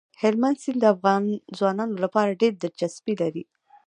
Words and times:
هلمند 0.21 0.57
سیند 0.63 0.79
د 0.81 0.85
افغان 0.95 1.23
ځوانانو 1.57 1.95
لپاره 2.03 2.37
ډېره 2.41 2.57
دلچسپي 2.63 3.13
لري. 3.21 3.43